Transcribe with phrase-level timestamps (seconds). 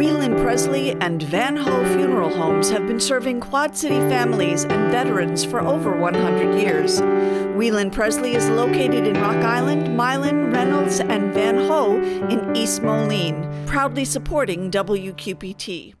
[0.00, 5.44] Wheelan Pressly and Van Hoe Funeral Homes have been serving Quad City families and veterans
[5.44, 7.02] for over 100 years.
[7.02, 11.98] Wheelan Pressly is located in Rock Island, Milan, Reynolds, and Van Hoe
[12.30, 15.99] in East Moline, proudly supporting WQPT.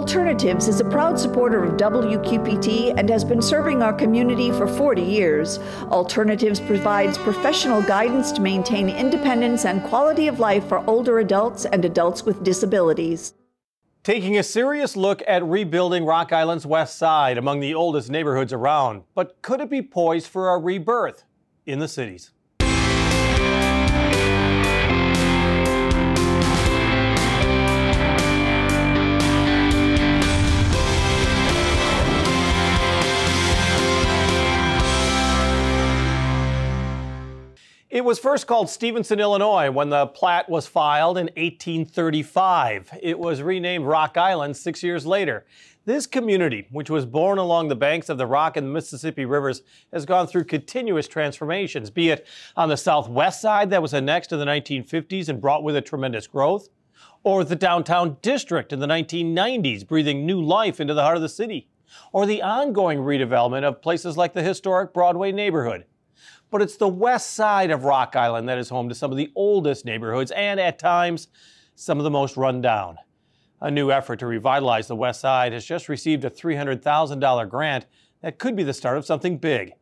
[0.00, 5.02] Alternatives is a proud supporter of WQPT and has been serving our community for 40
[5.02, 5.58] years.
[5.90, 11.84] Alternatives provides professional guidance to maintain independence and quality of life for older adults and
[11.84, 13.34] adults with disabilities.
[14.02, 19.02] Taking a serious look at rebuilding Rock Island's west side among the oldest neighborhoods around.
[19.14, 21.24] But could it be poised for a rebirth
[21.66, 22.30] in the cities?
[37.90, 42.96] It was first called Stephenson, Illinois, when the plat was filed in 1835.
[43.02, 45.44] It was renamed Rock Island six years later.
[45.86, 50.06] This community, which was born along the banks of the Rock and Mississippi rivers, has
[50.06, 54.44] gone through continuous transformations, be it on the southwest side that was annexed in the
[54.44, 56.68] 1950s and brought with it tremendous growth,
[57.24, 61.28] or the downtown district in the 1990s, breathing new life into the heart of the
[61.28, 61.68] city,
[62.12, 65.86] or the ongoing redevelopment of places like the historic Broadway neighborhood
[66.50, 69.30] but it's the west side of Rock Island that is home to some of the
[69.34, 71.28] oldest neighborhoods and, at times,
[71.74, 72.96] some of the most rundown.
[73.60, 77.86] A new effort to revitalize the west side has just received a $300,000 grant
[78.22, 79.72] that could be the start of something big.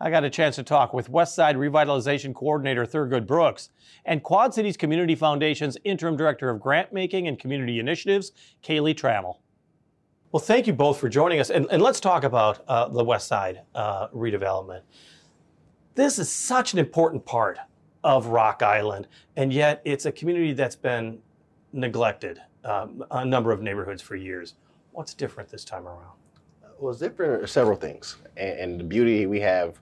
[0.00, 3.70] I got a chance to talk with West Side Revitalization Coordinator Thurgood Brooks
[4.04, 8.30] and Quad Cities Community Foundation's Interim Director of Grant Making and Community Initiatives,
[8.62, 9.38] Kaylee Trammell.
[10.30, 11.50] Well, thank you both for joining us.
[11.50, 14.82] And, and let's talk about uh, the West Side uh, redevelopment.
[15.98, 17.58] This is such an important part
[18.04, 21.18] of Rock Island, and yet it's a community that's been
[21.72, 24.54] neglected, um, a number of neighborhoods for years.
[24.92, 26.14] What's different this time around?
[26.78, 28.14] Well, it's different several things.
[28.36, 29.80] And, and, the beauty, we have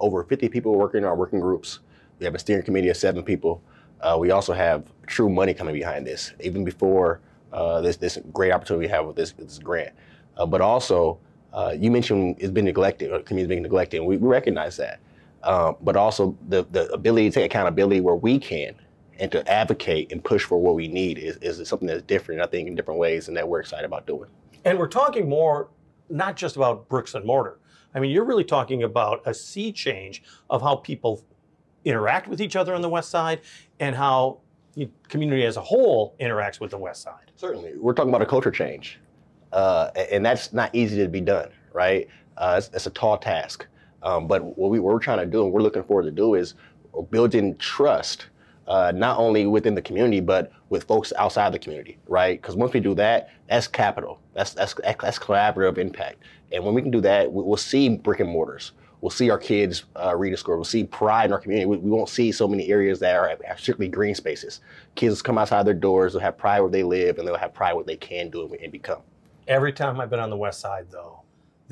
[0.00, 1.78] over 50 people working in our working groups.
[2.18, 3.62] We have a steering committee of seven people.
[4.00, 7.20] Uh, we also have true money coming behind this, even before
[7.52, 9.94] uh, this, this great opportunity we have with this, this grant.
[10.36, 11.20] Uh, but also,
[11.52, 14.98] uh, you mentioned it's been neglected, or community's being neglected, and we, we recognize that
[15.44, 18.74] um, but also the, the ability to take accountability where we can
[19.18, 22.46] and to advocate and push for what we need is, is something that's different, I
[22.46, 24.28] think, in different ways, and that we're excited about doing.
[24.64, 25.68] And we're talking more
[26.08, 27.58] not just about bricks and mortar.
[27.94, 31.22] I mean, you're really talking about a sea change of how people
[31.84, 33.40] interact with each other on the West Side
[33.80, 34.40] and how
[34.74, 37.30] the community as a whole interacts with the West Side.
[37.36, 37.74] Certainly.
[37.76, 38.98] We're talking about a culture change,
[39.52, 42.08] uh, and that's not easy to be done, right?
[42.36, 43.66] Uh, it's, it's a tall task.
[44.02, 46.54] Um, but what, we, we're trying to do and we're looking forward to do is
[47.10, 48.26] building trust,
[48.66, 52.40] uh, not only within the community, but with folks outside the community, right?
[52.40, 54.20] Because once we do that, that's capital.
[54.34, 56.22] That's, that's, that's collaborative impact.
[56.50, 58.72] And when we can do that, we'll see brick and mortars.
[59.00, 60.56] We'll see our kids uh, read a score.
[60.56, 61.66] We'll see pride in our community.
[61.66, 64.60] We, we, won't see so many areas that are strictly green spaces.
[64.94, 67.72] Kids come outside their doors, they'll have pride where they live, and they'll have pride
[67.72, 69.00] what they can do and become.
[69.48, 71.21] Every time I've been on the west side, though,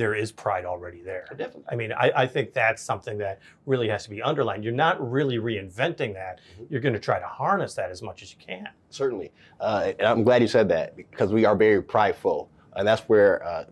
[0.01, 1.27] there is pride already there.
[1.37, 1.65] Definitely.
[1.69, 4.65] I mean, I, I, think that's something that really has to be underlined.
[4.65, 6.41] You're not really reinventing that.
[6.55, 6.65] Mm-hmm.
[6.71, 8.71] You're going to try to harness that as much as you can.
[8.89, 9.31] Certainly.
[9.61, 12.51] Uh, and I'm glad you said that because we are very prideful.
[12.77, 13.65] And that's where, uh,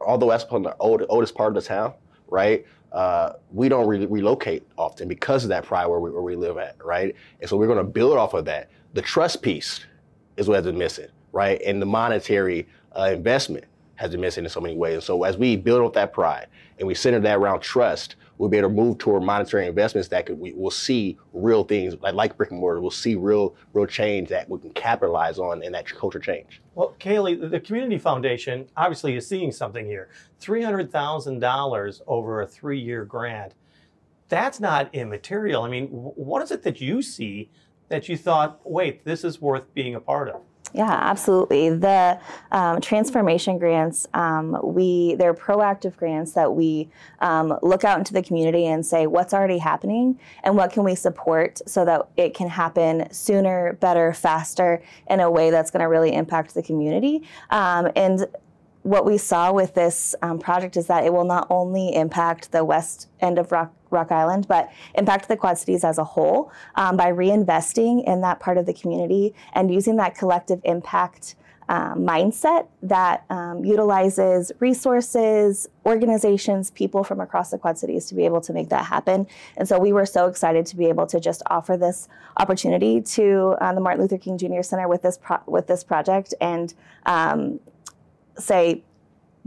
[0.00, 1.94] although that's the old, oldest part of the town,
[2.26, 2.66] right?
[2.90, 6.58] Uh, we don't re- relocate often because of that pride where we, where we live
[6.58, 7.14] at, right?
[7.40, 8.68] And so we're going to build off of that.
[8.94, 9.86] The trust piece
[10.36, 11.62] is what has been missing, right?
[11.64, 12.66] And the monetary
[12.98, 13.66] uh, investment
[14.02, 14.94] has been missing in so many ways.
[14.94, 16.48] And so as we build up that pride
[16.78, 20.26] and we center that around trust, we'll be able to move toward monetary investments that
[20.26, 22.80] could, we will see real things like, like brick and mortar.
[22.80, 26.60] We'll see real real change that we can capitalize on in that culture change.
[26.74, 30.08] Well, Kaylee, the Community Foundation obviously is seeing something here.
[30.40, 33.54] Three hundred thousand dollars over a three-year grant.
[34.28, 35.62] That's not immaterial.
[35.62, 37.50] I mean, what is it that you see
[37.88, 40.40] that you thought, wait, this is worth being a part of?
[40.74, 41.68] Yeah, absolutely.
[41.68, 42.18] The
[42.50, 46.88] um, transformation grants, um, we they're proactive grants that we
[47.20, 50.94] um, look out into the community and say what's already happening and what can we
[50.94, 55.88] support so that it can happen sooner, better, faster in a way that's going to
[55.88, 57.22] really impact the community.
[57.50, 58.26] Um, and
[58.82, 62.64] what we saw with this um, project is that it will not only impact the
[62.64, 66.96] west end of Rock, Rock Island, but impact the Quad Cities as a whole um,
[66.96, 71.36] by reinvesting in that part of the community and using that collective impact
[71.68, 78.24] um, mindset that um, utilizes resources, organizations, people from across the Quad Cities to be
[78.24, 79.26] able to make that happen.
[79.56, 83.56] And so we were so excited to be able to just offer this opportunity to
[83.60, 84.62] uh, the Martin Luther King Jr.
[84.62, 86.74] Center with this pro- with this project and
[87.06, 87.60] um,
[88.42, 88.82] say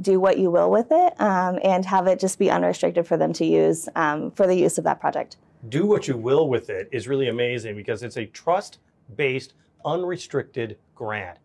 [0.02, 3.34] do what you will with it um, and have it just be unrestricted for them
[3.34, 5.38] to use um, for the use of that project.
[5.70, 8.80] Do what you will with it is really amazing because it's a trust
[9.16, 9.54] based,
[9.86, 11.38] unrestricted grant.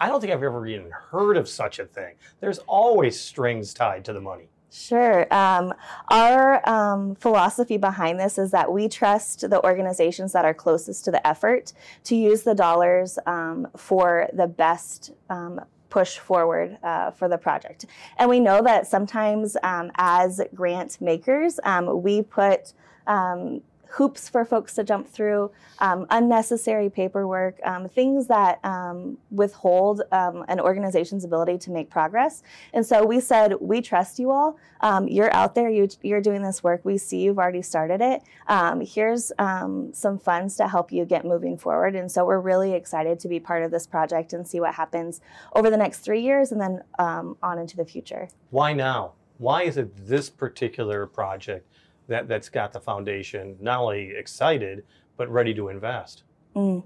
[0.00, 2.14] I don't think I've ever even heard of such a thing.
[2.40, 4.48] There's always strings tied to the money.
[4.70, 5.32] Sure.
[5.32, 5.72] Um,
[6.08, 11.10] our um, philosophy behind this is that we trust the organizations that are closest to
[11.10, 11.72] the effort
[12.04, 17.86] to use the dollars um, for the best um, push forward uh, for the project.
[18.18, 22.72] And we know that sometimes um, as grant makers, um, we put
[23.06, 30.02] um, hoops for folks to jump through, um, unnecessary paperwork, um, things that um, withhold
[30.12, 32.42] um, an organization's ability to make progress.
[32.72, 34.58] And so we said, we trust you all.
[34.80, 36.84] Um, you're out there, you, are doing this work.
[36.84, 38.22] We see you've already started it.
[38.46, 41.94] Um, here's some funds to help you get moving forward.
[41.96, 45.20] And so we're really excited to be part of this project and see what happens
[45.54, 48.28] over the next three years and then on into the future.
[48.50, 49.12] Why now?
[49.38, 51.66] Why is it this particular project?
[52.08, 54.84] That, that's got the foundation not only excited,
[55.16, 56.24] but ready to invest?
[56.56, 56.82] Mm.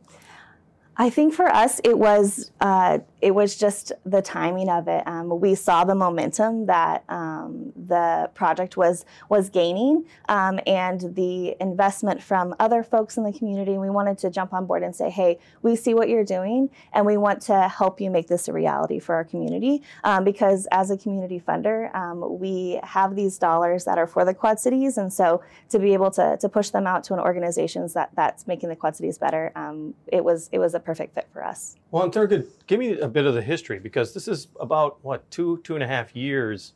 [0.97, 5.07] I think for us, it was uh, it was just the timing of it.
[5.07, 11.57] Um, we saw the momentum that um, the project was was gaining, um, and the
[11.61, 13.79] investment from other folks in the community.
[13.79, 17.07] We wanted to jump on board and say, "Hey, we see what you're doing, and
[17.07, 20.91] we want to help you make this a reality for our community." Um, because as
[20.91, 25.11] a community funder, um, we have these dollars that are for the Quad Cities, and
[25.11, 28.69] so to be able to to push them out to an organization that that's making
[28.69, 31.77] the Quad Cities better, um, it was it was a perfect fit for us.
[31.91, 35.31] Well, and Thurgood, give me a bit of the history because this is about what
[35.31, 36.75] two two and a half years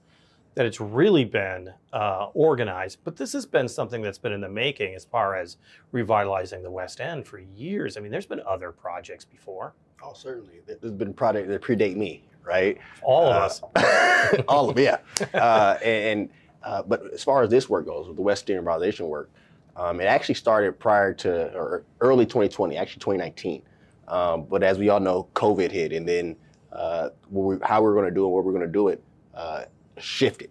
[0.56, 2.98] that it's really been uh, organized.
[3.04, 5.58] But this has been something that's been in the making as far as
[5.92, 7.96] revitalizing the West End for years.
[7.96, 9.74] I mean, there's been other projects before.
[10.02, 10.62] Oh, certainly.
[10.66, 12.78] There's been projects that predate me, right?
[13.02, 14.42] All of uh, us.
[14.48, 14.98] all of yeah.
[15.34, 16.30] Uh, and
[16.62, 19.30] uh, but as far as this work goes, with the West End revitalization work,
[19.76, 23.62] um, it actually started prior to or early 2020, actually 2019.
[24.08, 26.36] Um, but as we all know, COVID hit, and then
[26.72, 28.88] uh, we, how we are going to do it, what we are going to do
[28.88, 29.02] it,
[29.34, 29.64] uh,
[29.98, 30.50] shifted.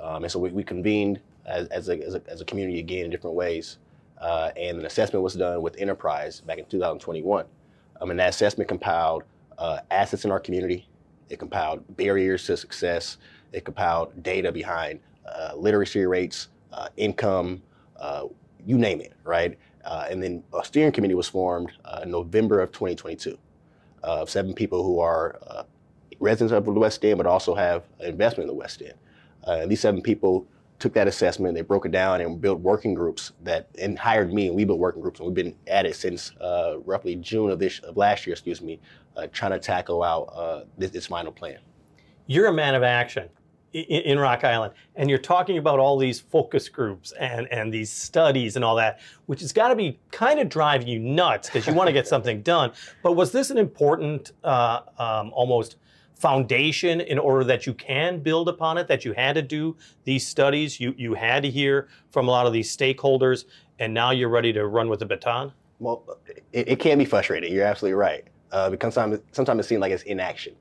[0.00, 3.04] Um, and so we, we convened as, as, a, as, a, as, a, community again
[3.04, 3.78] in different ways.
[4.20, 7.44] Uh, and an assessment was done with Enterprise back in 2021.
[8.00, 9.22] Um, and that assessment compiled
[9.58, 10.88] uh, assets in our community.
[11.28, 13.18] It compiled barriers to success.
[13.52, 17.62] It compiled data behind uh, literacy rates, uh, income,
[18.66, 19.56] you name it, right?
[19.86, 23.38] Uh, and then a steering committee was formed uh, in November of 2022
[24.02, 25.62] uh, of seven people who are uh,
[26.18, 28.94] residents of the West End, but also have investment in the West End.
[29.46, 30.46] Uh, and these seven people
[30.80, 34.48] took that assessment, they broke it down, and built working groups that and hired me,
[34.48, 37.58] and we built working groups, and we've been at it since uh, roughly June of
[37.58, 38.80] this of last year, excuse me,
[39.32, 41.58] trying to tackle out this, this final plan.
[42.26, 43.28] You're a man of action
[43.80, 48.56] in, Rock Island, and you're talking about all these focus groups and, and these studies
[48.56, 51.74] and all that, which has got to be kind of driving you nuts because you
[51.74, 52.72] want to get something done.
[53.02, 55.76] But was this an important, uh, um, almost
[56.14, 60.26] foundation in order that you can build upon it, that you had to do these
[60.26, 63.44] studies, you, you had to hear from a lot of these stakeholders,
[63.78, 65.52] and now you're ready to run with the baton?
[65.78, 66.18] Well,
[66.54, 67.52] it, it can be frustrating.
[67.52, 68.24] You're absolutely right.
[68.50, 70.54] Uh, because sometimes, sometimes it seems like it's inaction.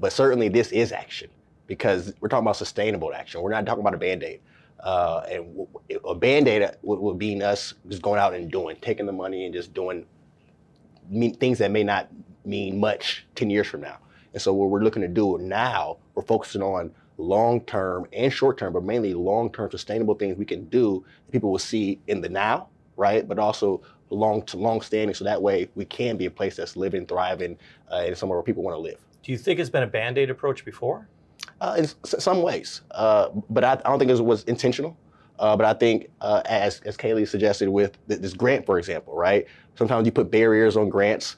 [0.00, 1.28] But certainly this is action
[1.72, 3.40] because we're talking about sustainable action.
[3.40, 4.40] We're not talking about a band aid.
[4.80, 5.66] Uh, and
[6.04, 9.46] a band aid would, would be us just going out and doing, taking the money
[9.46, 10.04] and just doing
[11.40, 12.10] things that may not
[12.44, 13.96] mean much 10 years from now.
[14.34, 18.58] And so, what we're looking to do now, we're focusing on long term and short
[18.58, 22.20] term, but mainly long term sustainable things we can do that people will see in
[22.20, 23.26] the now, right?
[23.26, 26.76] But also long to long standing, so that way we can be a place that's
[26.76, 27.56] living, thriving,
[27.90, 28.98] uh, and somewhere where people want to live.
[29.22, 31.08] Do you think it's been a band aid approach before?
[31.60, 34.96] Uh, in some ways, uh, but I, I, don't think it was intentional.
[35.38, 39.46] Uh, but I think, uh, as as Kaylee suggested with this grant, for example, right?
[39.76, 41.36] Sometimes you put barriers on grants,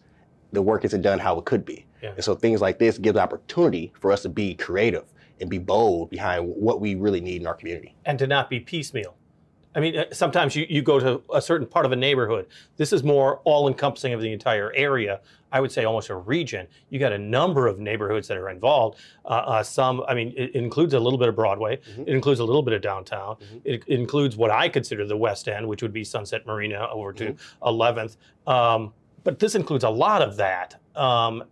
[0.52, 1.86] the work isn't done how it could be.
[2.02, 2.10] Yeah.
[2.10, 5.04] And so things like this give opportunity for us to be creative
[5.40, 7.94] and be bold behind what we really need in our community.
[8.04, 9.16] And to not be piecemeal.
[9.74, 12.46] I mean, uh, sometimes you, you go to a certain part of a neighborhood.
[12.76, 15.20] This is more all encompassing of the entire area.
[15.52, 16.66] I would say almost a region.
[16.90, 18.98] You got a number of neighborhoods that are involved.
[19.24, 21.76] Uh, uh, some, I mean, it, includes a little bit of Broadway.
[21.76, 22.02] Mm-hmm.
[22.02, 23.36] It includes a little bit of downtown.
[23.36, 23.58] Mm-hmm.
[23.64, 27.12] It, it, includes what I consider the West End, which would be Sunset Marina over
[27.12, 27.68] to mm-hmm.
[27.68, 28.16] 11th.
[28.52, 30.76] Um, but this includes a lot of that.
[30.96, 31.44] Um,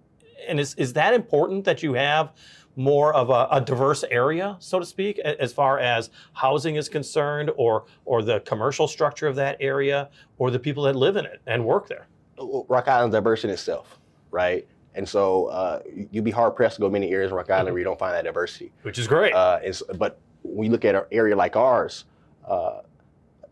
[0.48, 2.32] and is, is that important that you have?
[2.76, 7.50] More of a, a, diverse area, so to speak, as far as housing is concerned,
[7.56, 11.40] or or the commercial structure of that area, or the people that live in it
[11.46, 12.06] and work there.
[12.38, 13.98] Rock Island's diverse in itself,
[14.30, 14.66] right?
[14.94, 17.74] And so uh, you'd be hard pressed to go many areas in Rock Island mm-hmm.
[17.74, 19.34] where you don't find that diversity, which is great.
[19.34, 19.60] Uh,
[19.96, 22.04] but when you look at an area like ours,
[22.46, 22.80] uh,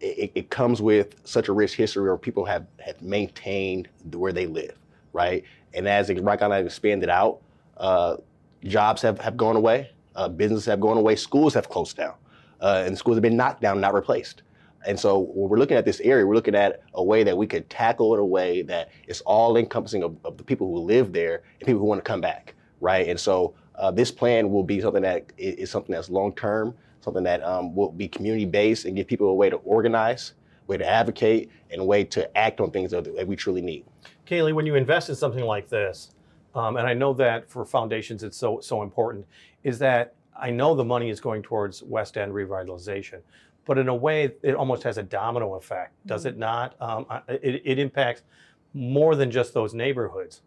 [0.01, 4.47] it, it, comes with such a rich history where people have, have maintained where they
[4.47, 4.77] live,
[5.13, 5.45] right?
[5.75, 7.41] And as Rock Island expanded out,
[7.77, 8.17] uh,
[8.65, 12.15] jobs have, have gone away, uh, businesses have gone away, schools have closed down,
[12.61, 14.43] uh, and schools have been knocked down, not replaced.
[14.87, 17.47] And so when we're looking at this area, we're looking at a way that we
[17.47, 21.13] could tackle it a way that is all encompassing of, of the people who live
[21.13, 23.07] there and people who want to come back, right?
[23.09, 27.25] And so uh, this plan will be something that is something that's long term, something
[27.25, 30.33] that um, will be community based and give people a way to organize,
[30.67, 33.85] way to advocate, and a way to act on things that we truly need.
[34.27, 36.11] Kaylee, when you invest in something like this,
[36.55, 39.27] um, and I know that for foundations it's so so important,
[39.63, 43.21] is that I know the money is going towards West End revitalization,
[43.65, 46.29] but in a way it almost has a domino effect, does mm-hmm.
[46.29, 46.75] it not?
[46.81, 48.23] Um, it, it impacts
[48.75, 50.43] more than just those neighborhoods.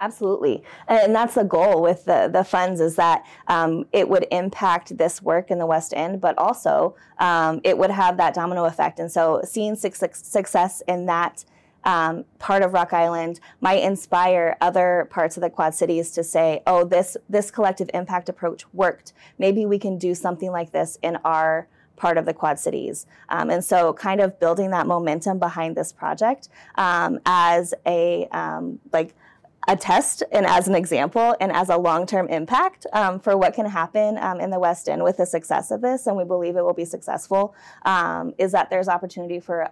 [0.00, 4.96] Absolutely, and that's the goal with the the funds is that um, it would impact
[4.96, 9.00] this work in the West End, but also um, it would have that domino effect.
[9.00, 11.44] And so, seeing success in that
[11.88, 16.62] um, part of Rock Island might inspire other parts of the Quad Cities to say,
[16.66, 19.14] "Oh, this this collective impact approach worked.
[19.38, 21.66] Maybe we can do something like this in our."
[21.96, 23.06] part of the Quad Cities.
[23.28, 28.78] Um, and so, kind of building that momentum behind this project um, as a um,
[28.92, 29.16] like
[29.66, 33.66] a test and as an example and as a long-term impact um, for what can
[33.66, 36.62] happen um, in the West End with the success of this, and we believe it
[36.62, 37.52] will be successful,
[37.84, 39.68] um, is that there's opportunity for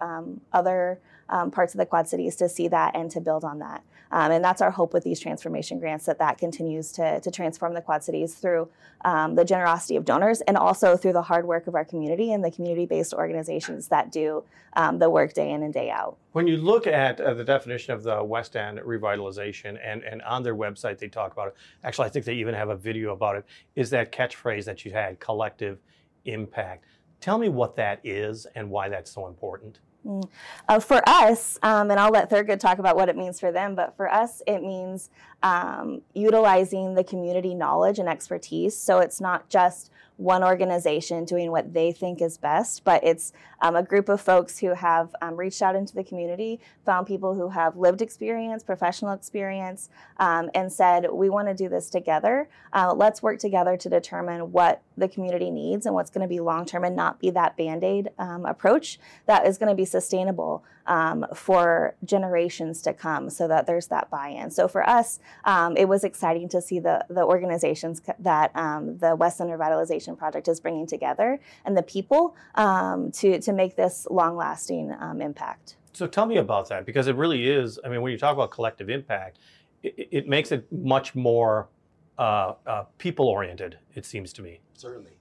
[0.51, 3.83] other um, parts of the Quad Cities to see that and to build on that.
[4.11, 7.73] Um, and that's our hope with these transformation grants that that continues to, to transform
[7.73, 8.69] the Quad Cities through
[9.03, 12.43] um, the generosity of donors and also through the hard work of our community and
[12.43, 14.43] the community-based organizations that do
[14.77, 16.17] um, the work day in and day out.
[16.31, 20.43] When you look at uh, the definition of the West End revitalization and, and on
[20.43, 23.35] their website they talk about it, actually I think they even have a video about
[23.35, 25.79] it, is that catchphrase that you had, collective
[26.25, 26.85] impact.
[27.19, 29.79] Tell me what that is and why that's so important.
[30.05, 30.29] Mm.
[30.69, 33.75] Uh, for us, um, and I'll let Thurgood talk about what it means for them,
[33.75, 35.09] but for us, it means
[35.43, 38.77] um, utilizing the community knowledge and expertise.
[38.77, 43.75] So it's not just one organization doing what they think is best, but it's um,
[43.75, 47.49] a group of folks who have um, reached out into the community, found people who
[47.49, 52.49] have lived experience, professional experience, um, and said, We want to do this together.
[52.73, 56.39] Uh, let's work together to determine what the community needs and what's going to be
[56.39, 59.85] long term and not be that band aid um, approach that is going to be
[59.85, 64.51] sustainable um, for generations to come so that there's that buy in.
[64.51, 69.39] So for us, um, it was exciting to see the, the organizations that the West
[69.41, 74.93] End Revitalization Project is bringing together and the people to to make this long lasting
[74.99, 75.75] um, impact.
[75.93, 77.79] So tell me about that because it really is.
[77.83, 79.39] I mean, when you talk about collective impact,
[79.81, 81.69] it, it makes it much more
[82.17, 83.77] uh, uh, people oriented.
[83.95, 84.59] It seems to me.
[84.73, 85.13] Certainly,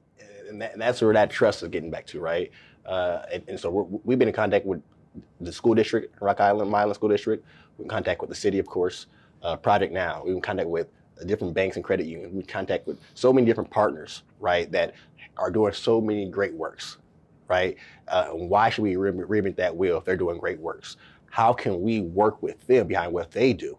[0.48, 2.50] and, that, and, that's where that trust is getting back to, right?
[2.84, 4.82] Uh, and, and, so we have been in contact with
[5.40, 7.44] the school district, Rock Island, Milan School District.
[7.78, 9.06] We're in contact with the city, of course.
[9.42, 10.22] Uh, Project Now.
[10.24, 10.88] We're in contact with
[11.26, 12.34] different banks and credit unions.
[12.34, 14.94] We contact with so many different partners, right, that
[15.36, 16.98] are doing so many great works
[17.48, 17.76] right?
[18.08, 20.96] Uh, why should we reinvent that wheel if they're doing great works?
[21.30, 23.76] How can we work with them behind what they do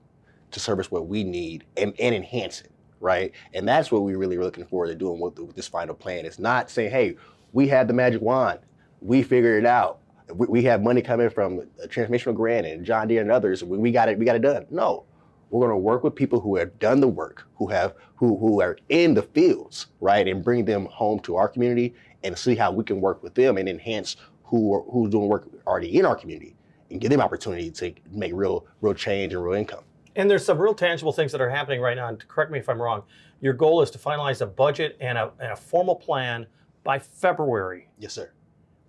[0.52, 3.32] to service what we need and, and enhance it, right?
[3.54, 6.26] And that's what we really are looking forward to doing with, with this final plan.
[6.26, 7.16] It's not saying, hey,
[7.54, 8.60] we have the magic wand,
[9.02, 10.00] we figured it out.
[10.34, 13.64] We, we have money coming from a transformational grant and John Deere and others.
[13.64, 14.18] We, we got it.
[14.18, 14.66] We got it done.
[14.70, 15.06] No,
[15.50, 18.62] we're going to work with people who have done the work, who have who who
[18.62, 21.94] are in the fields, right, and bring them home to our community
[22.24, 25.48] and see how we can work with them and enhance who are, who's doing work
[25.66, 26.56] already in our community
[26.90, 29.84] and give them opportunity to make real real change and real income.
[30.16, 32.08] And there's some real tangible things that are happening right now.
[32.08, 33.04] And correct me if I'm wrong.
[33.40, 36.48] Your goal is to finalize a budget and a, and a formal plan
[36.84, 37.90] by February.
[38.00, 38.32] Yes, sir.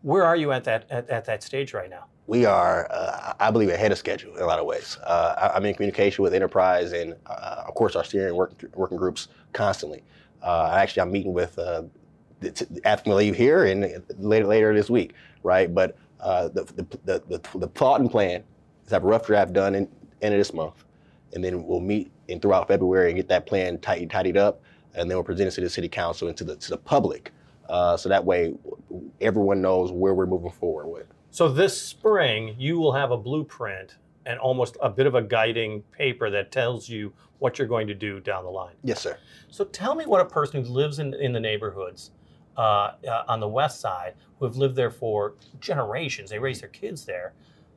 [0.03, 2.07] Where are you at that at, at that stage right now?
[2.27, 4.99] We are, uh, I believe, ahead of schedule in a lot of ways.
[5.03, 9.29] Uh, I'm in communication with enterprise and, uh, of course, our steering work, working groups
[9.55, 10.05] constantly.
[10.43, 11.59] Uh, actually, I'm meeting with
[12.85, 15.75] after we leave here and later later this week, right?
[15.75, 18.45] But uh, the, the, the, the, the thought and plan
[18.85, 19.89] is have a rough draft done in
[20.21, 20.85] end of this month,
[21.33, 24.61] and then we'll meet in throughout February and get that plan tight, tidied up,
[24.95, 27.33] and then we'll present it to the city council and to the to the public,
[27.69, 28.55] uh, so that way
[29.21, 31.07] everyone knows where we're moving forward with.
[31.31, 33.97] So this spring, you will have a blueprint
[34.27, 37.95] and almost a bit of a guiding paper that tells you what you're going to
[37.95, 38.75] do down the line.
[38.83, 39.17] Yes, sir.
[39.51, 42.11] So tell me what a person who lives in, in the neighborhoods
[42.57, 46.69] uh, uh, on the west side, who have lived there for generations, they raise their
[46.71, 47.33] kids there,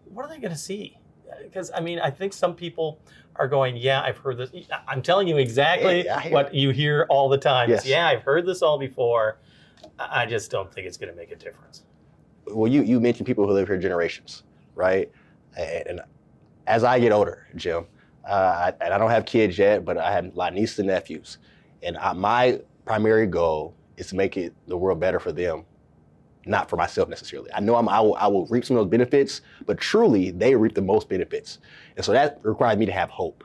[0.06, 0.98] what are they going to see?
[1.44, 3.00] Because I mean, I think some people
[3.38, 4.52] are going, "Yeah, I've heard this."
[4.88, 7.70] I'm telling you exactly Yeah, I hear what you hear all the time.
[7.70, 7.86] Yes.
[7.86, 9.38] Yeah, I've heard this all before.
[10.00, 11.84] I just don't think it's going to make a difference.
[12.48, 14.44] well, you you mentioned people who live here generations,
[14.76, 15.12] right?
[15.58, 16.02] And, and
[16.68, 17.86] as I get older, Jim,
[18.30, 20.80] uh, I, and I don't have kids yet, but I have a lot of nieces
[20.80, 21.40] and nephews,
[21.84, 25.66] and I, my primary goal is to make it the world better for them,
[26.46, 27.52] not for myself necessarily.
[27.54, 30.56] I know I'm, I will I will reap some of those benefits, but truly they
[30.56, 31.60] reap the most benefits,
[31.96, 33.44] and so that requires me to have hope.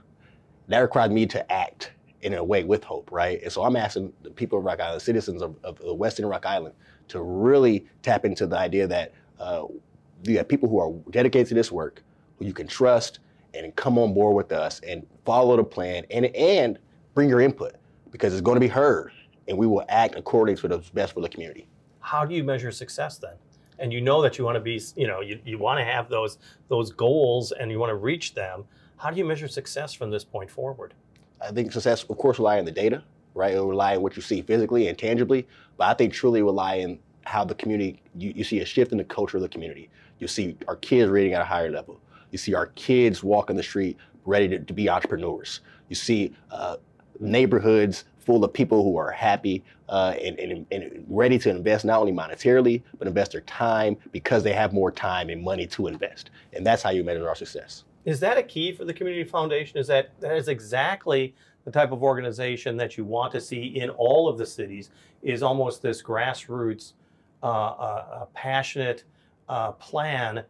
[0.68, 1.92] That requires me to act
[2.26, 3.40] in a way with hope, right?
[3.40, 6.44] And so I'm asking the people of Rock Island, citizens of, of the Western Rock
[6.44, 6.74] Island,
[7.06, 9.66] to really tap into the idea that uh,
[10.24, 12.02] you have people who are dedicated to this work,
[12.40, 13.20] who you can trust,
[13.54, 16.80] and come on board with us and follow the plan and and
[17.14, 17.76] bring your input
[18.10, 19.12] because it's going to be heard,
[19.46, 21.68] and we will act according to what's best for the community.
[22.00, 23.34] How do you measure success then?
[23.78, 26.08] And you know that you want to be, you know, you, you want to have
[26.08, 28.64] those those goals and you want to reach them.
[28.96, 30.92] How do you measure success from this point forward?
[31.46, 33.02] I think success, of course, rely on the data,
[33.34, 33.52] right?
[33.52, 36.98] It'll rely on what you see physically and tangibly, but I think truly rely on
[37.24, 39.90] how the community, you, you see a shift in the culture of the community.
[40.18, 42.00] You see our kids reading at a higher level.
[42.30, 45.60] You see our kids walking the street ready to, to be entrepreneurs.
[45.88, 46.76] You see uh,
[47.20, 52.00] neighborhoods full of people who are happy uh, and, and, and ready to invest not
[52.00, 56.30] only monetarily, but invest their time because they have more time and money to invest.
[56.52, 57.84] And that's how you measure our success.
[58.06, 59.78] Is that a key for the community foundation?
[59.78, 61.34] Is that that is exactly
[61.64, 64.90] the type of organization that you want to see in all of the cities?
[65.22, 66.92] Is almost this grassroots,
[67.42, 69.02] uh, uh, passionate
[69.48, 70.44] uh, plan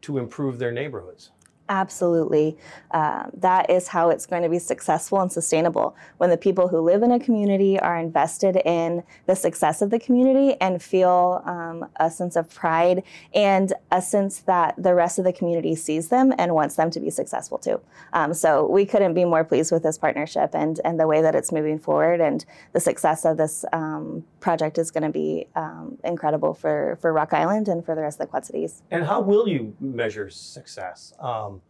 [0.00, 1.30] to improve their neighborhoods.
[1.72, 2.58] Absolutely.
[2.90, 5.96] Um, that is how it's going to be successful and sustainable.
[6.18, 9.98] When the people who live in a community are invested in the success of the
[9.98, 15.24] community and feel um, a sense of pride and a sense that the rest of
[15.24, 17.80] the community sees them and wants them to be successful too.
[18.12, 21.34] Um, so we couldn't be more pleased with this partnership and, and the way that
[21.34, 22.20] it's moving forward.
[22.20, 22.44] And
[22.74, 27.32] the success of this um, project is going to be um, incredible for, for Rock
[27.32, 28.82] Island and for the rest of the Quad Cities.
[28.90, 31.14] And how will you measure success?
[31.18, 31.61] Um,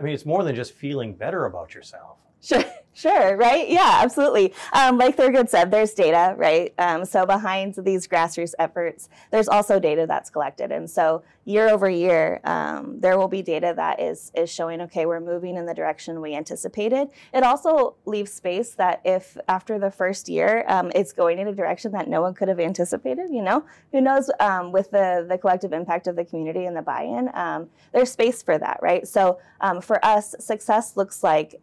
[0.00, 2.16] I mean, it's more than just feeling better about yourself.
[2.42, 3.68] Sure, sure, right?
[3.68, 4.52] Yeah, absolutely.
[4.72, 6.74] Um, like Thurgood said, there's data, right?
[6.78, 11.88] Um, so behind these grassroots efforts, there's also data that's collected, and so year over
[11.88, 15.74] year, um, there will be data that is is showing, okay, we're moving in the
[15.74, 17.08] direction we anticipated.
[17.32, 21.54] It also leaves space that if after the first year, um, it's going in a
[21.54, 24.30] direction that no one could have anticipated, you know, who knows?
[24.38, 28.42] Um, with the the collective impact of the community and the buy-in, um, there's space
[28.42, 29.06] for that, right?
[29.08, 29.38] So
[29.82, 31.54] for us, success looks like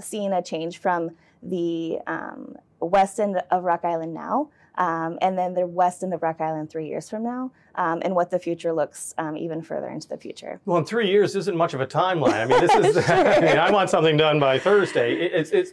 [0.00, 1.10] seeing a change from
[1.42, 6.22] the um, west end of Rock Island now, um, and then the west end of
[6.22, 9.88] Rock Island three years from now, um, and what the future looks um, even further
[9.88, 10.60] into the future.
[10.64, 12.34] Well, in three years isn't much of a timeline.
[12.34, 12.96] I mean, this is.
[13.08, 15.14] I, mean, I want something done by Thursday.
[15.14, 15.72] It, it's, it's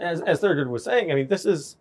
[0.00, 1.10] as as Thurgood was saying.
[1.10, 1.76] I mean, this is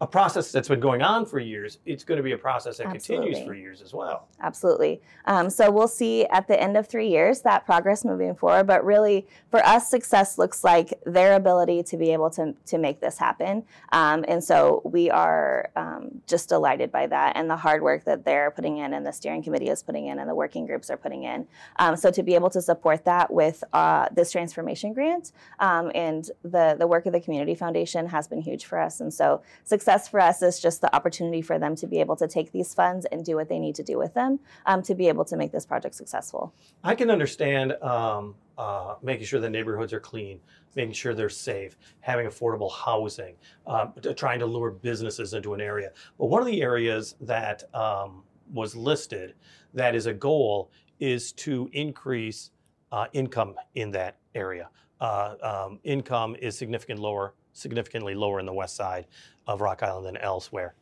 [0.00, 2.88] a process that's been going on for years, it's going to be a process that
[2.88, 3.26] Absolutely.
[3.28, 4.26] continues for years as well.
[4.42, 5.00] Absolutely.
[5.26, 8.66] Um, so we'll see at the end of three years that progress moving forward.
[8.66, 13.00] But really, for us, success looks like their ability to be able to, to make
[13.00, 13.64] this happen.
[13.92, 18.24] Um, and so we are um, just delighted by that and the hard work that
[18.24, 20.96] they're putting in, and the steering committee is putting in, and the working groups are
[20.96, 21.46] putting in.
[21.78, 25.30] Um, so to be able to support that with uh, this transformation grant
[25.60, 29.00] um, and the, the work of the Community Foundation has been huge for us.
[29.00, 32.16] And so success success for us is just the opportunity for them to be able
[32.16, 34.94] to take these funds and do what they need to do with them um, to
[34.94, 36.54] be able to make this project successful.
[36.82, 40.40] I can understand um, uh, making sure the neighborhoods are clean,
[40.74, 43.34] making sure they're safe, having affordable housing,
[43.66, 45.90] um, trying to lure businesses into an area.
[46.18, 48.22] But one of the areas that um,
[48.54, 49.34] was listed
[49.74, 52.52] that is a goal is to increase
[52.90, 54.70] uh, income in that area.
[54.98, 59.06] Uh, um, income is significant lower significantly lower in the west side
[59.46, 60.74] of Rock Island than elsewhere.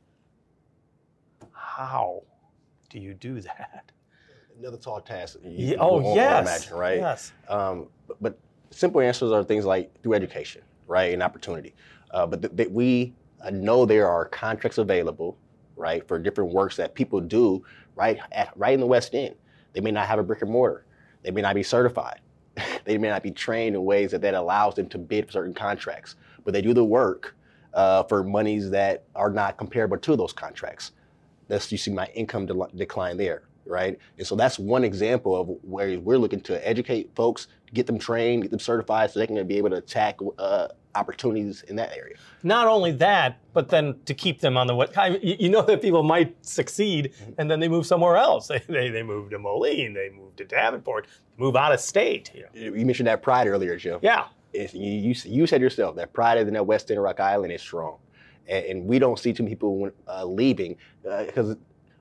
[1.53, 2.23] How
[2.91, 3.91] do you do that?
[4.59, 5.39] Another tall task.
[5.43, 6.47] You, yeah, oh, yes.
[6.47, 6.99] Imagine, right?
[6.99, 7.33] Yes.
[7.49, 8.39] Um, but, but,
[8.71, 11.75] simple answers are things like through education, right, and opportunity.
[12.11, 15.37] Uh, but th- th- we uh, know there are contracts available
[15.77, 17.65] right, for different works that people do
[17.97, 19.35] right at, right in the West End.
[19.73, 20.85] They may not have a brick and mortar.
[21.23, 22.21] They may not be certified.
[22.85, 25.55] they may not be trained in ways that that allows them to bid for certain
[25.55, 27.35] contracts, but they do the work
[27.75, 30.93] uh, for monies that are not comparable to those contracts.
[31.49, 33.99] That's you see my income de- decline there, right?
[34.19, 38.43] And so that's one example of where we're looking to educate folks, get them trained,
[38.43, 42.15] get them certified, so they can be able to attack uh, opportunities in that area.
[42.43, 45.81] Not only that, but then to keep them on the what kind, you know that
[45.83, 47.33] people might succeed Mm-hmm.
[47.39, 48.49] and then they move somewhere else.
[48.49, 51.07] They, they, they move to Moline, they move to Davenport,
[51.39, 52.31] move out of state.
[52.35, 52.77] You know.
[52.77, 53.99] You mentioned that pride earlier, Jim.
[54.03, 54.27] Yeah.
[54.53, 57.63] It's, you, you, you said yourself that pride in that West End Rock Island is
[57.63, 57.99] strong.
[58.49, 61.57] And, and we don't see too many people uh, leaving because,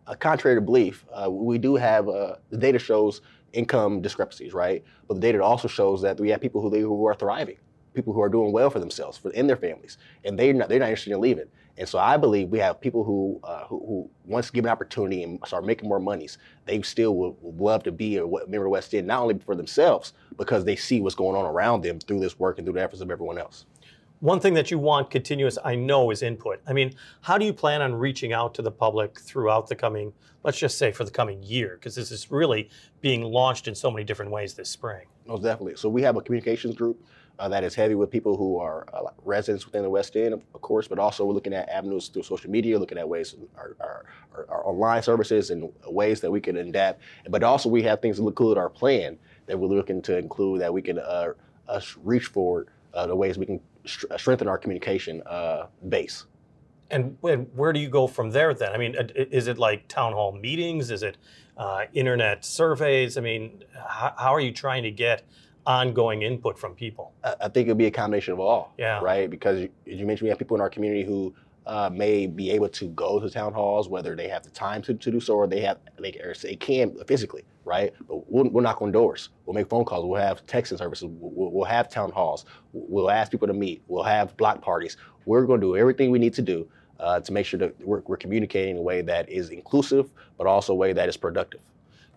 [0.08, 3.22] uh, contrary to belief, uh, we do have uh, the data shows
[3.54, 4.84] income discrepancies, right?
[5.08, 7.58] But the data also shows that we have people who, who are thriving,
[7.94, 10.80] people who are doing well for themselves, for in their families, and they're not, they're
[10.80, 11.48] not interested in leaving.
[11.82, 15.24] And so I believe we have people who, uh, who, who, once given an opportunity
[15.24, 18.72] and start making more monies, they still would, would love to be a member of
[18.72, 22.20] West End, not only for themselves, because they see what's going on around them through
[22.20, 23.66] this work and through the efforts of everyone else.
[24.20, 26.62] One thing that you want continuous, I know, is input.
[26.68, 30.14] I mean, how do you plan on reaching out to the public throughout the coming,
[30.44, 31.80] let's just say for the coming year?
[31.80, 35.08] Because this is really being launched in so many different ways this spring.
[35.26, 35.78] Most definitely.
[35.78, 37.04] So we have a communications group
[37.42, 40.62] uh, that is heavy with people who are uh, residents within the West End, of,
[40.62, 44.06] course, but also we're looking at avenues through social media, looking at ways our, our,
[44.48, 47.02] our, online services and ways that we can adapt.
[47.30, 50.72] But also we have things that include our plan that we're looking to include that
[50.72, 51.34] we can uh,
[51.68, 56.28] us reach forward uh, the ways we can st- strengthen our communication uh, base.
[56.92, 58.72] And where do you go from there then?
[58.72, 60.92] I mean, is it like town hall meetings?
[60.92, 61.18] Is it
[61.58, 63.18] uh, internet surveys?
[63.18, 65.24] I mean, how, how are you trying to get
[65.66, 67.14] ongoing input from people?
[67.24, 68.74] I think it'll be a combination of all.
[68.78, 69.00] Yeah.
[69.02, 69.30] Right?
[69.30, 71.34] Because you, you mentioned we have people in our community who
[71.68, 74.94] uh, may be able to go to town halls, whether they have the time to,
[74.94, 77.94] to do so or they have they, or they can physically, right?
[78.08, 79.30] But we'll, we'll knock on doors.
[79.46, 80.06] We'll make phone calls.
[80.06, 81.08] We'll have texting services.
[81.20, 82.46] We'll, we'll have town halls.
[82.74, 83.84] We'll ask people to meet.
[83.88, 84.98] We'll have block parties.
[85.26, 86.68] We're going to do everything we need to do
[87.00, 90.48] uh, to make sure that we're, we're communicating in a way that is inclusive, but
[90.48, 91.62] also a way that is productive.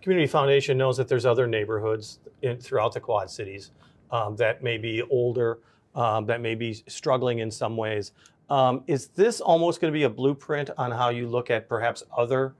[0.05, 3.71] Community Foundation knows that there's other neighborhoods in, throughout the Quad Cities
[4.11, 5.57] um, that may be older,
[5.95, 8.11] um, that may be struggling in some ways.
[8.47, 12.03] Um, is this almost going to be a blueprint on how you look at perhaps
[12.15, 12.53] other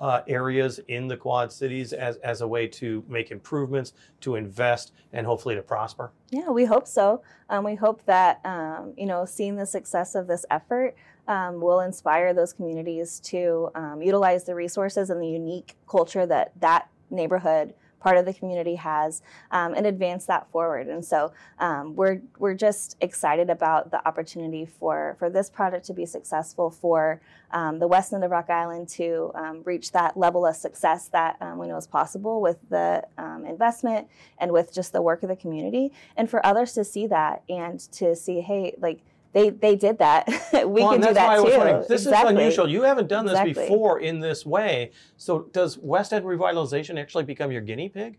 [0.00, 4.92] uh, areas in the Quad Cities as, as a way to make improvements, to invest,
[5.12, 6.12] and hopefully to prosper?
[6.30, 7.20] Yeah, we hope so.
[7.50, 10.94] Um, we hope that um, you know, seeing the success of this effort
[11.26, 16.52] um, will inspire those communities to um, utilize the resources and the unique culture that
[16.60, 19.22] that neighborhood part of the community has
[19.52, 20.88] um, and advance that forward.
[20.88, 25.94] And so um, we're we're just excited about the opportunity for for this project to
[25.94, 27.20] be successful for
[27.52, 31.36] um, the west end of Rock Island to um, reach that level of success that
[31.40, 35.28] um, we know is possible with the um, investment and with just the work of
[35.28, 39.00] the community, and for others to see that and to see, hey, like
[39.32, 40.26] they they did that.
[40.52, 41.84] we well, can do that too.
[41.88, 42.34] This exactly.
[42.34, 42.68] is unusual.
[42.68, 43.54] You haven't done this exactly.
[43.54, 44.90] before in this way.
[45.16, 48.18] So does West End revitalization actually become your guinea pig?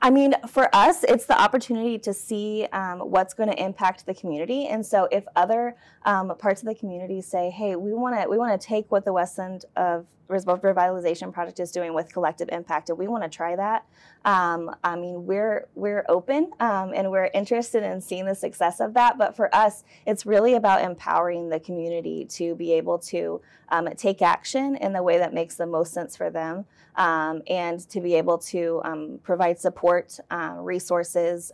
[0.00, 4.14] I mean, for us, it's the opportunity to see um, what's going to impact the
[4.14, 4.66] community.
[4.66, 8.36] And so, if other um, parts of the community say, "Hey, we want to we
[8.36, 12.88] want to take what the West End of Revitalization Project is doing with collective impact,
[12.88, 13.84] and we want to try that,"
[14.24, 18.94] um, I mean, we're we're open um, and we're interested in seeing the success of
[18.94, 19.18] that.
[19.18, 24.22] But for us, it's really about empowering the community to be able to um, take
[24.22, 26.64] action in the way that makes the most sense for them,
[26.96, 31.52] um, and to be able to provide support, uh, resources,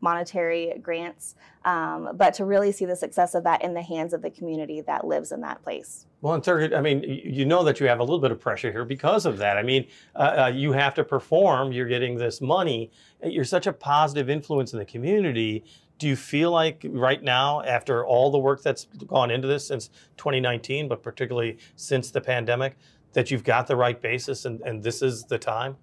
[0.00, 1.34] monetary grants,
[1.64, 4.80] um, but to really see the success of that in the hands of the community
[4.80, 6.06] that lives in that place.
[6.22, 8.72] Well, and Thurgood, I mean, you know that you have a little bit of pressure
[8.72, 9.56] here because of that.
[9.56, 11.72] I mean, uh, uh, you have to perform.
[11.72, 12.90] You're getting this money.
[13.22, 15.64] You're such a positive influence in the community.
[15.98, 19.90] Do you feel like right now, after all the work that's gone into this since
[20.16, 22.76] 2019, but particularly since the pandemic,
[23.12, 25.76] that you've got the right basis and, and this is the time?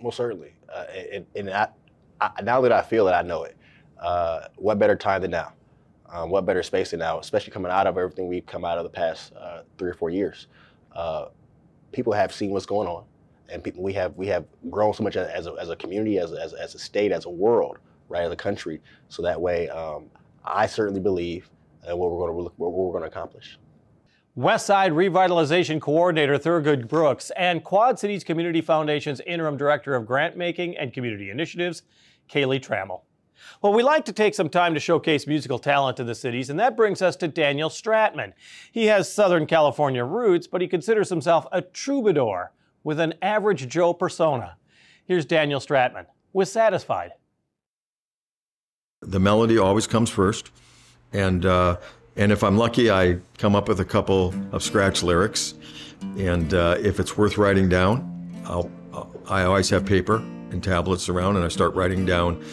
[0.00, 0.52] Well, certainly.
[0.72, 1.68] Uh, and, and I,
[2.20, 3.57] I, now that I feel it, I know it.
[3.98, 5.52] Uh, what better time than now?
[6.10, 8.84] Um, what better space than now, especially coming out of everything we've come out of
[8.84, 10.46] the past uh, three or four years.
[10.92, 11.26] Uh,
[11.92, 13.04] people have seen what's going on,
[13.50, 16.32] and people, we have we have grown so much as a, as a community, as,
[16.32, 18.80] as, as a state, as a world, right, as a country.
[19.08, 20.06] So that way, um,
[20.44, 21.50] I certainly believe
[21.86, 23.58] in what we're going to what we're going to accomplish.
[24.38, 30.76] Westside Revitalization Coordinator Thurgood Brooks and Quad Cities Community Foundation's Interim Director of Grant Making
[30.76, 31.82] and Community Initiatives,
[32.30, 33.02] Kaylee Trammell.
[33.62, 36.58] Well, we like to take some time to showcase musical talent in the cities, and
[36.60, 38.32] that brings us to Daniel Stratman.
[38.70, 42.52] He has Southern California roots, but he considers himself a troubadour
[42.84, 44.56] with an average Joe persona.
[45.04, 47.12] Here's Daniel Stratman with Satisfied.
[49.00, 50.50] The melody always comes first,
[51.12, 51.76] and uh,
[52.16, 55.54] and if I'm lucky, I come up with a couple of scratch lyrics,
[56.16, 58.70] and uh, if it's worth writing down, I'll,
[59.28, 60.16] I always have paper
[60.50, 62.44] and tablets around, and I start writing down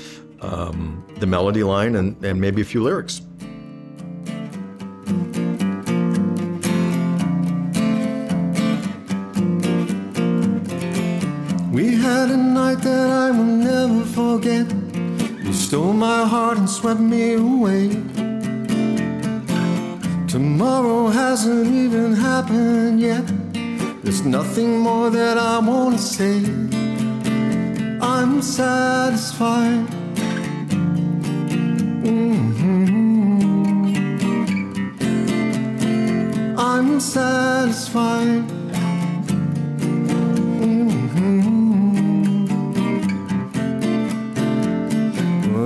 [0.45, 3.21] um, the melody line and, and maybe a few lyrics.
[11.71, 14.67] We had a night that I will never forget.
[15.43, 17.89] You stole my heart and swept me away.
[20.27, 23.25] Tomorrow hasn't even happened yet.
[24.03, 26.37] There's nothing more that I want to say.
[28.01, 29.94] I'm satisfied.
[37.05, 38.43] Satisfied.
[40.57, 41.31] Mm-hmm.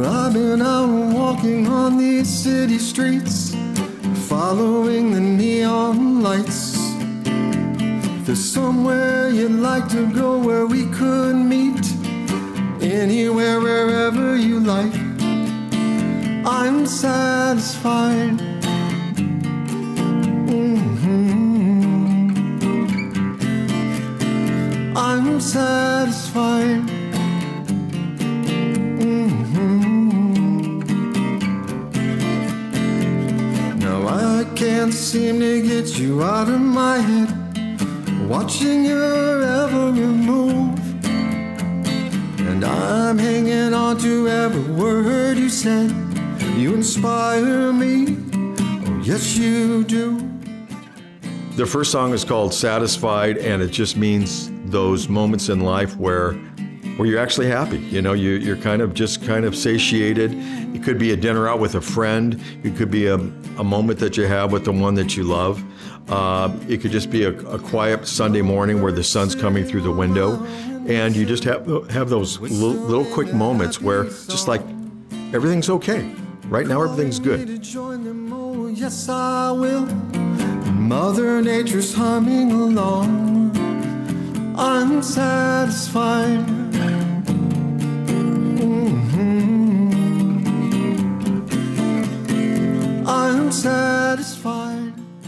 [0.06, 3.56] I've been out walking on these city streets,
[4.28, 6.76] following the neon lights.
[7.26, 11.86] If there's somewhere you'd like to go where we could meet,
[12.82, 14.94] anywhere, wherever you like.
[16.46, 18.49] I'm satisfied.
[25.40, 26.82] I'm satisfied.
[29.00, 29.40] Mm-hmm.
[33.80, 37.30] Now I can't seem to get you out of my head,
[38.28, 40.78] watching your every move.
[41.06, 45.90] And I'm hanging on to every word you said.
[46.58, 48.18] You inspire me.
[48.36, 50.20] Oh, yes, you do.
[51.56, 56.34] The first song is called Satisfied, and it just means those moments in life where
[57.00, 57.78] where you're actually happy.
[57.78, 60.34] You know, you, you're kind of just kind of satiated.
[60.76, 62.42] It could be a dinner out with a friend.
[62.64, 65.64] It could be a, a moment that you have with the one that you love.
[66.10, 69.82] Uh, it could just be a, a quiet Sunday morning where the sun's coming through
[69.82, 70.44] the window,
[70.88, 74.62] and you just have have those little, little quick moments where just like
[75.34, 76.14] everything's okay.
[76.48, 77.48] Right now, everything's good.
[78.76, 79.86] Yes, I will.
[80.74, 83.59] Mother Nature's humming along.
[84.60, 86.46] I'm satisfied.
[86.46, 87.30] Mm-hmm.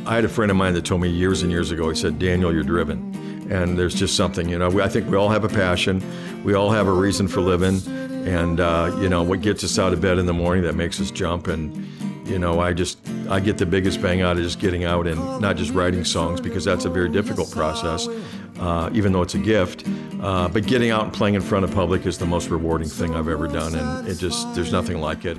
[0.06, 2.20] I had a friend of mine that told me years and years ago, he said,
[2.20, 3.48] Daniel, you're driven.
[3.50, 6.04] And there's just something, you know, I think we all have a passion.
[6.44, 7.80] We all have a reason for living.
[8.28, 11.00] And, uh, you know, what gets us out of bed in the morning that makes
[11.00, 11.48] us jump.
[11.48, 11.88] And,
[12.28, 15.40] you know, I just, I get the biggest bang out of just getting out and
[15.40, 18.08] not just writing songs because that's a very difficult process,
[18.62, 19.84] uh, even though it's a gift.
[20.22, 23.16] Uh, but getting out and playing in front of public is the most rewarding thing
[23.16, 23.76] I've ever done.
[23.76, 25.38] And it just, there's nothing like it.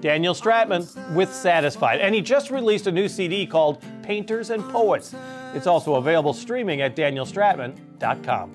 [0.00, 2.00] Daniel Stratman with Satisfied.
[2.00, 5.14] And he just released a new CD called Painters and Poets.
[5.54, 8.52] It's also available streaming at danielstratman.com.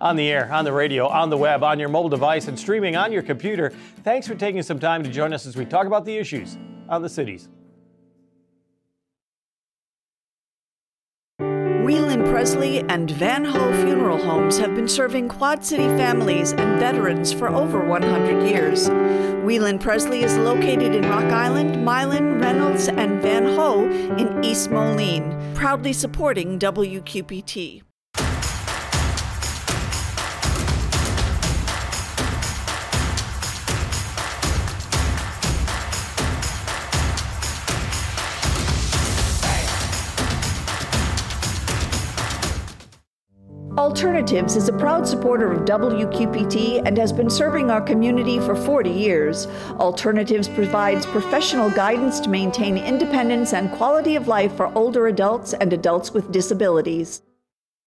[0.00, 2.96] On the air, on the radio, on the web, on your mobile device, and streaming
[2.96, 3.70] on your computer,
[4.02, 6.56] thanks for taking some time to join us as we talk about the issues
[6.88, 7.48] on the cities.
[12.20, 17.32] Wheelan Pressly and Van Hoe Funeral Homes have been serving Quad City families and veterans
[17.32, 18.90] for over 100 years.
[18.90, 25.54] Wheelan Pressly is located in Rock Island, Milan, Reynolds, and Van Hoe in East Moline,
[25.54, 27.89] proudly supporting WQPT.
[43.80, 48.90] Alternatives is a proud supporter of WQPT and has been serving our community for 40
[48.90, 49.46] years.
[49.78, 55.72] Alternatives provides professional guidance to maintain independence and quality of life for older adults and
[55.72, 57.22] adults with disabilities.